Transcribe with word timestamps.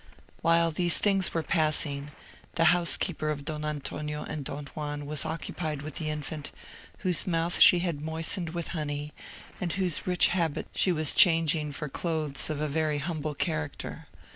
While 0.41 0.71
these 0.71 0.97
things 0.97 1.31
were 1.31 1.43
passing, 1.43 2.09
the 2.55 2.63
housekeeper 2.73 3.29
of 3.29 3.45
Don 3.45 3.63
Antonio 3.63 4.23
and 4.23 4.43
Don 4.43 4.65
Juan 4.73 5.05
was 5.05 5.25
occupied 5.25 5.83
with 5.83 5.97
the 5.97 6.09
infant, 6.09 6.51
whose 7.01 7.27
mouth 7.27 7.59
she 7.59 7.77
had 7.85 8.01
moistened 8.01 8.49
with 8.49 8.69
honey, 8.69 9.13
and 9.59 9.73
whose 9.73 10.07
rich 10.07 10.29
habits 10.29 10.69
she 10.79 10.91
was 10.91 11.13
changing 11.13 11.71
for 11.71 11.87
clothes 11.87 12.49
of 12.49 12.59
a 12.59 12.67
very 12.67 12.97
humble 12.97 13.35
character. 13.35 14.07